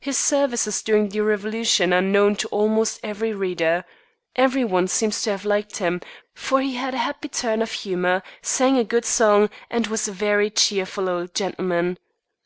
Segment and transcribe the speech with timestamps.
[0.00, 3.84] His services during the Revolution are known to almost every reader.
[4.34, 6.00] Every one seems to have liked him,
[6.34, 10.08] for he had a very happy turn for humor, sang a good song, and was
[10.08, 11.98] a very cheerful old gentleman.